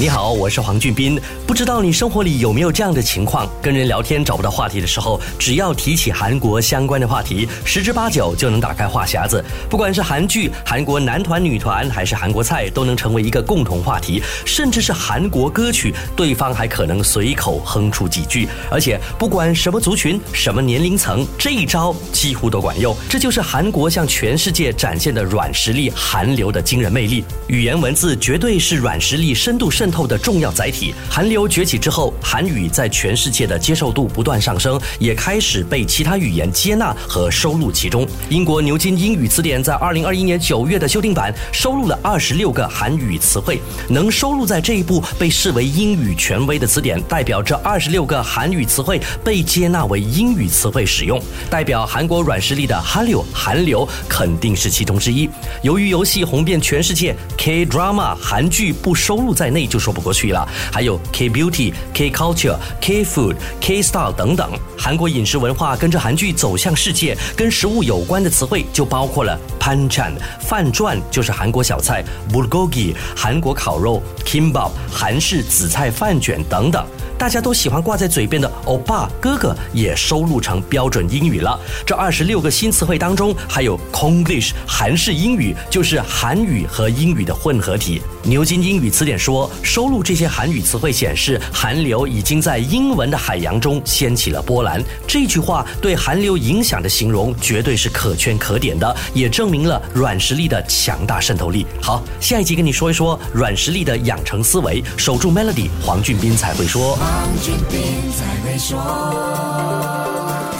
[0.00, 1.20] 你好，我是黄俊斌。
[1.44, 3.50] 不知道你生活里有没有这样的情况？
[3.60, 9.44] 跟人聊天找不到话题的时候，只要提起韩国相关的话题，十之八九就能打开话匣子。
[9.68, 14.22] 不管是韩剧、韩国男团、女团，还是韩国菜，都能成为一个共同话题。
[14.46, 18.46] 甚至是韩国歌曲，对方还可能随口哼出几句。
[18.70, 22.94] 而且不管什么族群、什么年龄层，这一招几乎都管用。
[23.08, 27.24] 这就是韩国向全世界展现的软实力——韩流的惊人魅力。
[27.48, 29.87] 语言文字绝对是软实力深度渗。
[29.90, 30.94] 透的重要载体。
[31.08, 38.06] 韩流崛起之后，韩语在全世界的接受度不断上升，也开始被其他语言接纳和收录其中。
[38.28, 51.18] 英国牛津英语词典在二零二一年九月的修订版收录了二十六个韩语词汇，能收录在这一部被视为英语权威的词典，代表这二十六个韩语词汇被接纳为英语词汇使用。
[51.48, 55.28] 代表韩国软实力的韩流，韩流肯定是其中之一。
[55.62, 59.77] 由于游戏红遍全世界，K drama 韩剧不收录在内就。
[59.78, 64.50] 说不过去了，还有 K beauty、K culture、K food、K style 等等。
[64.76, 76.86] 韩国饮食文化跟着韩剧走向世界，跟食物有关的词汇就包括了 panchan 饭转，就是韩国小菜；bulgogi 韩国烤肉；kimbap 韩式紫菜饭卷等等。
[77.18, 81.58] 大家都喜欢挂在嘴边的欧巴哥哥也收录成标准英语了。
[81.84, 88.00] 这二十六个新词汇当中，还有 Konglish 韩式英语，就是韩语和英语的混合体。
[88.22, 94.80] 牛津英语词典说，收录这些韩语词汇显示，韩流已经在英文的海洋中掀起了波澜。
[95.06, 101.66] 这句话对韩流影响的形容绝对是可圈可点的，也证明了软实力的强大渗透力。
[101.82, 106.98] 好，下一集跟你说一说软实力的养成思维，守住 Melody，黄俊斌才会说。